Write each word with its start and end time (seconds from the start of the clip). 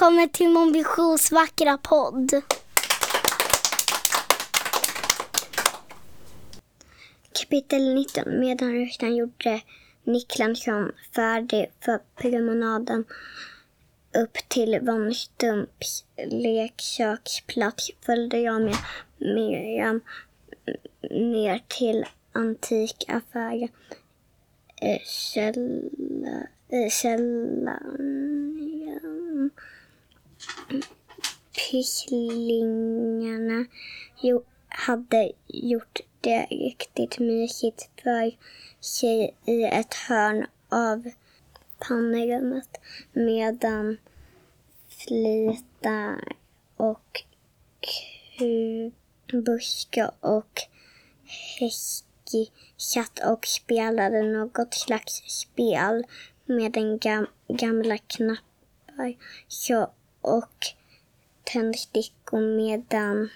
välkommen 0.00 0.28
till 0.28 0.48
Mon 0.48 0.72
Visions 0.72 1.32
vackra 1.32 1.78
podd. 1.78 2.30
Kapitel 7.32 7.94
19. 7.94 8.40
Medan 8.40 8.72
ryktaren 8.72 9.16
gjorde 9.16 9.60
Niklansson 10.04 10.92
färdig 11.14 11.70
för 11.80 12.00
promenaden 12.16 13.04
upp 14.14 14.38
till 14.48 14.78
Von 14.82 15.14
Stumps 15.14 16.04
leksaksplats 16.30 17.90
följde 18.06 18.38
jag 18.38 18.62
med 18.62 18.76
Miriam 19.18 20.00
ner 21.10 21.62
till 21.68 22.04
antikaffären. 22.32 23.68
i 24.82 24.98
källa, 25.04 26.46
eh, 26.68 26.88
källaren. 26.90 28.30
Pysslingarna 31.52 33.66
jo, 34.22 34.44
hade 34.68 35.32
gjort 35.46 36.00
det 36.20 36.46
riktigt 36.50 37.18
mysigt 37.18 37.90
för 38.02 38.36
sig 38.80 39.36
i 39.46 39.64
ett 39.64 39.94
hörn 39.94 40.46
av 40.68 41.10
pannrummet 41.78 42.80
medan 43.12 43.96
Flita 44.88 46.16
och 46.76 47.22
Buska 49.32 50.12
och 50.20 50.60
Häski 51.58 52.50
satt 52.76 53.18
och 53.18 53.46
spelade 53.46 54.22
något 54.22 54.74
slags 54.74 55.22
spel 55.26 56.04
med 56.44 56.72
den 56.72 56.98
gamla 57.48 57.98
knappar. 57.98 59.16
Så, 59.48 59.90
och 60.20 60.66
tändstickor 61.44 62.56
medan 62.56 63.30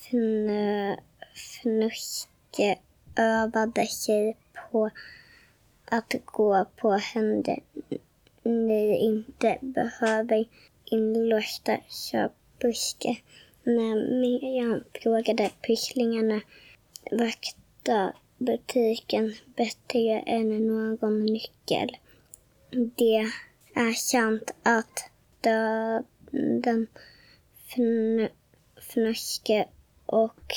fnö, 0.00 0.96
Fnuske 1.34 2.78
övade 3.16 3.86
sig 3.86 4.36
på 4.70 4.90
att 5.84 6.14
gå 6.24 6.66
på 6.76 6.92
händer 6.92 7.58
ni 8.46 8.96
inte 8.96 9.58
behöver 9.60 10.44
inlåsta 10.84 11.76
köpbuske. 11.88 13.16
När 13.64 14.20
Miriam 14.20 14.84
frågade 15.02 15.50
pysslingarna 15.66 16.40
vakta 17.10 18.12
butiken 18.38 19.34
bättre 19.56 20.20
än 20.20 20.66
någon 20.66 21.26
nyckel. 21.26 21.96
Det 22.70 23.30
är 23.74 23.92
sant 23.92 24.50
att 24.62 25.10
den 26.30 26.86
fn 27.68 28.28
fnöske 28.76 29.68
och 30.06 30.54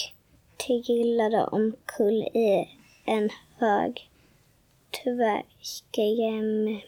trillade 0.57 1.43
omkull 1.45 2.23
i 2.33 2.69
en 3.05 3.29
hög. 3.57 4.09
Tyvärr 4.91 5.45
skrämmer 5.61 6.85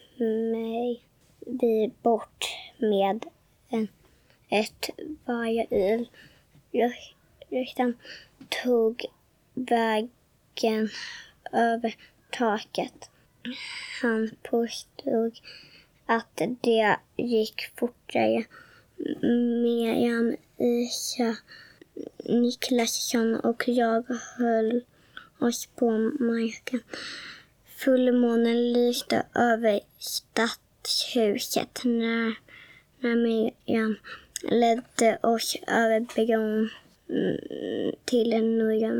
mig 0.52 1.02
vi 1.46 1.92
bort 2.02 2.44
med 2.78 3.24
en, 3.68 3.88
ett 4.48 4.90
varje 5.24 5.66
Lyktan 7.50 7.94
tog 8.62 9.04
vägen 9.54 10.88
över 11.52 11.96
taket. 12.30 13.10
Han 14.02 14.30
påstod 14.42 15.40
att 16.06 16.42
det 16.60 16.96
gick 17.16 17.60
fortare. 17.76 18.44
Miriam, 19.62 20.36
Isa, 20.58 21.36
Niklasson 22.24 23.36
och 23.36 23.64
jag 23.66 24.04
höll 24.38 24.80
oss 25.38 25.66
på 25.66 25.90
marken. 26.20 26.80
Fullmånen 27.76 28.72
lyste 28.72 29.26
över 29.34 29.80
stadshuset 29.98 31.80
när, 31.84 32.34
när 33.00 33.16
Miriam 33.16 33.96
ledde 34.42 35.18
oss 35.22 35.56
över 35.66 36.00
bron 36.00 36.70
mm, 37.08 37.92
till 38.04 38.30
Norra 38.30 38.92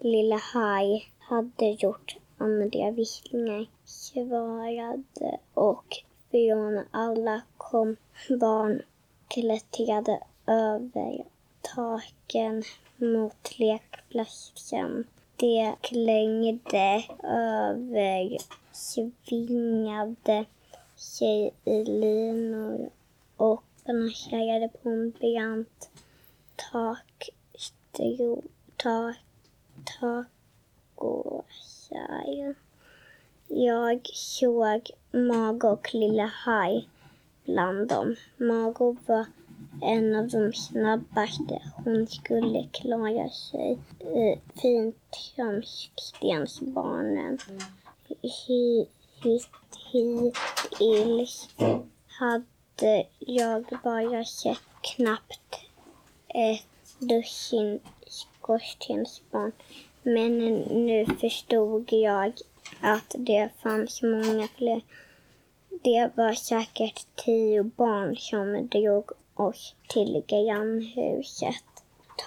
Lilla 0.00 0.36
Haj 0.36 1.12
hade 1.18 1.66
gjort. 1.66 2.16
Andra 2.38 2.90
visslingar 2.90 3.66
svarade 3.84 5.38
och 5.54 5.84
från 6.30 6.84
alla 6.90 7.42
kom 7.56 7.96
barn 8.40 8.82
klättrade 9.28 10.20
över 10.46 11.24
taken 11.60 12.62
mot 12.96 13.58
lekplatsen. 13.58 15.06
De 15.36 15.74
klängde 15.80 17.04
över, 17.22 18.38
svingade 18.72 20.44
sig 20.96 21.54
i 21.64 21.84
linor 21.84 22.90
och 23.36 23.64
balanserade 23.86 24.68
på 24.68 24.88
en 24.88 25.10
brant 25.10 25.90
takstro, 26.56 28.42
tak, 28.76 29.16
takåsar. 31.94 32.54
Jag 33.48 34.06
såg 34.14 34.90
Mago 35.12 35.68
och 35.68 35.94
Lilla 35.94 36.26
Haj 36.26 36.88
bland 37.44 37.88
dem. 37.88 38.16
Mago 38.36 38.96
var 39.06 39.26
en 39.82 40.16
av 40.16 40.28
de 40.28 40.52
snabbaste. 40.52 41.62
Hon 41.84 42.06
skulle 42.06 42.68
klara 42.72 43.28
sig 43.28 43.78
eh, 44.00 44.38
fint 44.62 44.96
som 45.36 45.62
Stensbarnen. 45.96 47.38
Hittills 48.46 49.48
hade 52.06 53.06
jag 53.18 53.64
bara 53.84 54.24
sett 54.24 54.62
knappt 54.82 55.60
ett 56.28 56.66
dussin 56.98 57.80
skorstensbarn. 58.06 59.52
Men 60.06 60.38
nu 60.60 61.06
förstod 61.06 61.92
jag 61.92 62.32
att 62.80 63.14
det 63.18 63.48
fanns 63.62 64.02
många 64.02 64.48
fler. 64.48 64.80
Det 65.82 66.10
var 66.14 66.32
säkert 66.32 67.06
tio 67.16 67.62
barn 67.62 68.16
som 68.16 68.68
drog 68.68 69.10
oss 69.34 69.74
till 69.88 70.22
grannhuset. 70.26 71.64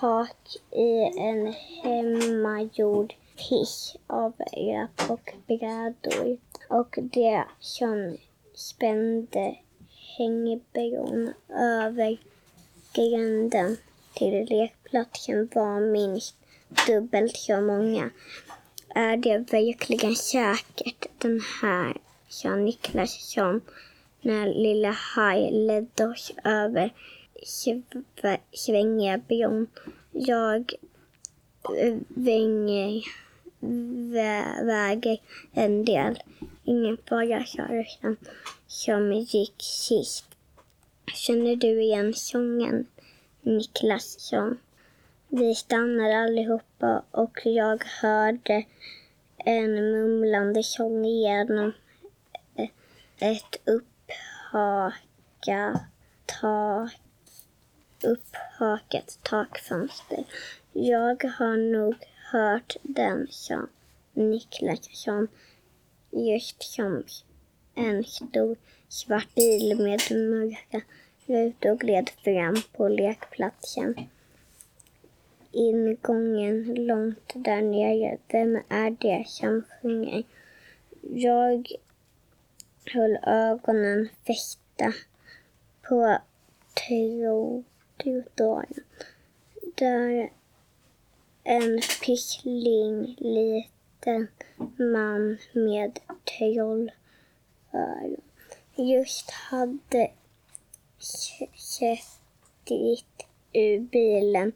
Tak 0.02 0.38
i 0.72 1.20
en 1.20 1.54
hemmagjord 1.84 3.14
hiss 3.36 3.96
av 4.08 4.34
rep 4.54 5.10
och 5.10 5.34
brädor 5.48 6.38
och 6.70 6.96
det 7.02 7.44
som 7.60 8.18
spände 8.54 9.56
hängbron 10.18 11.34
över 11.50 12.18
gränden 12.94 13.78
till 14.14 14.46
lekplatsen 14.50 15.50
var 15.54 15.80
minst 15.80 16.36
dubbelt 16.88 17.38
så 17.38 17.62
många. 17.62 18.10
Är 18.96 19.18
det 19.18 19.38
verkligen 19.38 20.16
säkert 20.16 21.08
den 21.18 21.42
här, 21.62 21.98
sa 22.28 22.56
Niklas 22.56 23.32
som 23.34 23.62
när 24.22 24.54
lilla 24.54 24.92
Haj 24.92 25.52
ledde 25.52 26.06
oss 26.06 26.32
över 26.44 26.94
svängiga 28.52 29.18
bron. 29.18 29.68
Jag 30.12 30.74
vänger, 32.08 33.04
vä 34.12 34.64
väger 34.64 35.20
en 35.54 35.86
del. 35.86 36.20
Ingen 36.64 36.98
fara, 37.10 37.46
sa 37.46 37.64
ryssen 37.64 38.18
som 38.68 39.14
gick 39.14 39.56
sist. 39.58 40.26
Känner 41.14 41.56
du 41.56 41.82
igen 41.82 42.14
sången? 42.14 42.86
Niklas 43.42 44.20
som... 44.20 44.58
Vi 45.30 45.56
stannade 45.56 46.18
allihopa 46.18 47.04
och 47.12 47.40
jag 47.46 47.84
hörde 47.84 48.66
en 49.38 49.92
mumlande 49.92 50.64
sång 50.64 51.06
genom 51.06 51.74
ett 53.20 53.56
upphaka, 53.66 55.10
tak, 56.26 56.92
upphakat 58.04 59.20
takfönster. 59.24 60.24
Jag 60.74 61.24
har 61.24 61.72
nog 61.72 61.96
hört 62.32 62.76
den, 62.82 63.28
sa 63.30 63.68
Niklas 64.14 64.90
som 64.92 65.28
just 66.12 66.64
som 66.64 67.04
en 67.76 68.04
stor 68.04 68.58
svart 68.88 69.36
bil 69.36 69.78
med 69.78 70.02
mörka 70.12 70.82
rutor 71.26 71.76
gled 71.76 72.10
fram 72.24 72.56
på 72.74 72.88
lekplatsen 72.88 73.96
ingången 75.52 76.74
långt 76.76 77.34
där 77.36 77.62
nere. 77.62 78.18
Vem 78.28 78.56
är 78.70 78.90
det 78.90 79.28
som 79.28 79.64
sjunger? 79.82 80.24
Jag 81.02 81.68
höll 82.86 83.18
ögonen 83.24 84.10
fästa 84.28 84.94
på 85.82 86.18
trottoaren. 88.04 88.84
Där 89.76 90.30
en 91.44 91.80
pyssling 92.06 93.16
liten 93.20 94.28
man 94.78 95.38
med 95.54 96.00
trollöron 96.38 96.90
just 98.76 99.32
hade 99.32 100.12
sett 101.56 102.20
ur 103.54 103.80
bilen 103.80 104.52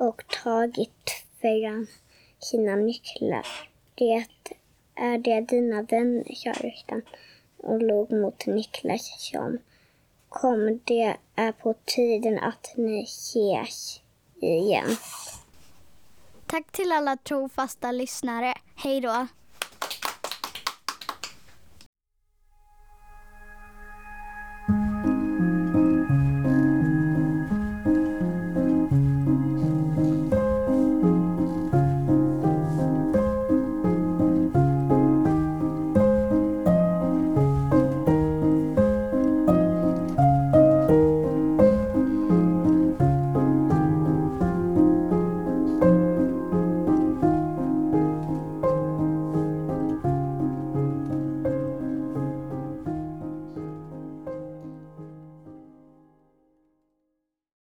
och 0.00 0.24
tagit 0.42 1.24
fram 1.40 1.86
sina 2.38 2.76
nycklar. 2.76 3.46
Det 3.94 4.26
är 4.94 5.18
det 5.18 5.40
dina 5.40 5.82
vänner, 5.82 6.34
sa 6.34 6.50
rösten 6.50 7.02
och 7.56 7.82
log 7.82 8.12
mot 8.12 8.46
Niklas 8.46 9.30
som 9.30 9.58
kom. 10.28 10.80
Det 10.84 11.16
är 11.34 11.52
på 11.52 11.74
tiden 11.84 12.38
att 12.38 12.74
ni 12.76 13.02
ses 13.02 14.00
igen. 14.40 14.96
Tack 16.46 16.72
till 16.72 16.92
alla 16.92 17.16
trofasta 17.16 17.92
lyssnare. 17.92 18.54
Hej 18.76 19.00
då! 19.00 19.26